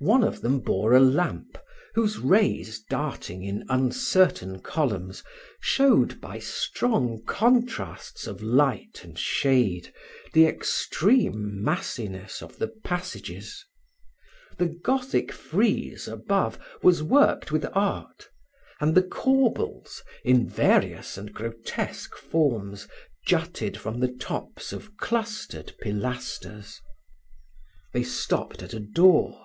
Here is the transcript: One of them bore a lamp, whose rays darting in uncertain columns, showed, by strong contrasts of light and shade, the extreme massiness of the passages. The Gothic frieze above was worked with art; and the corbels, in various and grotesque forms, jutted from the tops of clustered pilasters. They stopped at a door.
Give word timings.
One 0.00 0.22
of 0.22 0.42
them 0.42 0.60
bore 0.60 0.92
a 0.92 1.00
lamp, 1.00 1.56
whose 1.94 2.18
rays 2.18 2.78
darting 2.90 3.42
in 3.42 3.64
uncertain 3.70 4.60
columns, 4.60 5.24
showed, 5.62 6.20
by 6.20 6.40
strong 6.40 7.22
contrasts 7.26 8.26
of 8.26 8.42
light 8.42 9.00
and 9.02 9.18
shade, 9.18 9.94
the 10.34 10.44
extreme 10.44 11.62
massiness 11.64 12.42
of 12.42 12.58
the 12.58 12.68
passages. 12.68 13.64
The 14.58 14.66
Gothic 14.66 15.32
frieze 15.32 16.06
above 16.06 16.58
was 16.82 17.02
worked 17.02 17.50
with 17.50 17.66
art; 17.72 18.28
and 18.82 18.94
the 18.94 19.02
corbels, 19.04 20.02
in 20.22 20.46
various 20.46 21.16
and 21.16 21.32
grotesque 21.32 22.14
forms, 22.14 22.86
jutted 23.26 23.78
from 23.78 24.00
the 24.00 24.08
tops 24.12 24.70
of 24.70 24.98
clustered 24.98 25.74
pilasters. 25.80 26.78
They 27.94 28.02
stopped 28.04 28.62
at 28.62 28.74
a 28.74 28.80
door. 28.80 29.40